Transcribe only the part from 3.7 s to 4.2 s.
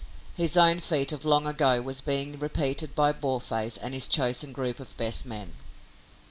and his